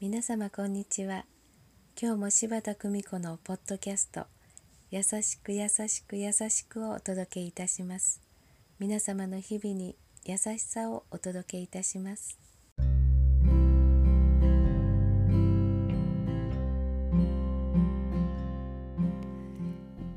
[0.00, 1.24] 皆様こんにちは。
[1.98, 4.26] 今日も柴田久美子のポッドキャスト
[4.90, 8.20] 優しく優しく優しくをお届けいたします。
[8.80, 12.36] 皆様の日々に優しさをお届けいたします。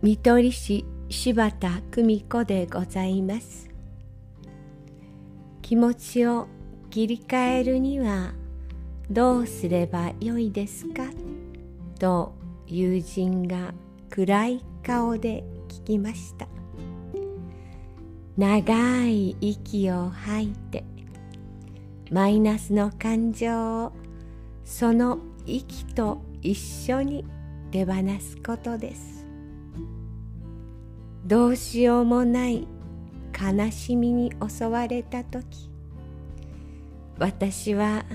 [0.01, 3.69] 見取り師柴田久美子でございます。
[5.61, 6.47] 気持ちを
[6.89, 8.33] 切り替えるには
[9.09, 11.03] どうすればよいですか？
[11.97, 12.33] と
[12.67, 13.73] 友人が
[14.09, 16.47] 暗い顔で聞きました。
[18.37, 20.83] 長い息を吐いて
[22.11, 23.93] マイナスの感情を
[24.63, 27.25] その息と一緒に
[27.71, 29.25] 手放すことです。
[31.25, 32.67] どうしようもない
[33.33, 35.69] 悲しみに襲われた時
[37.17, 38.05] 私は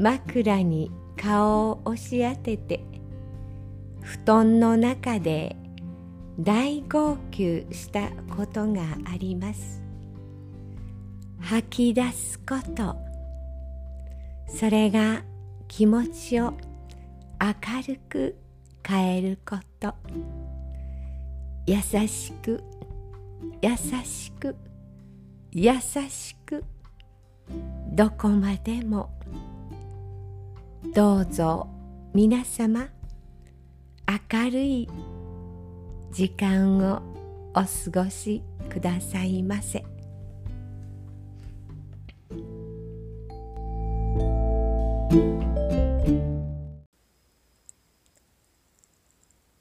[0.00, 2.82] 枕に顔を押し当てて
[4.00, 5.56] 布団の中で
[6.38, 9.84] 大号泣したことがあります。
[11.38, 12.96] 吐き出すこと。
[14.48, 15.22] それが
[15.68, 16.54] 気持ちを
[17.38, 18.36] 明るく
[18.82, 19.94] 変えること。
[21.66, 21.76] 優
[22.08, 22.62] しく
[23.60, 24.56] 優しく
[25.52, 25.74] 優
[26.08, 26.64] しく。
[27.92, 29.10] どこまでも
[30.94, 31.68] どうぞ
[32.14, 32.88] 皆様
[34.32, 34.88] 明るい
[36.10, 37.02] 時間を
[37.50, 39.84] お過ごしくださいませ。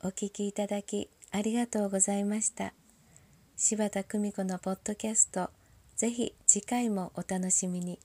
[0.02, 2.74] お聞きいただきありがとうございました
[3.58, 5.50] 柴田久美子のポッドキャスト
[5.96, 8.00] ぜひ次回もお楽しみに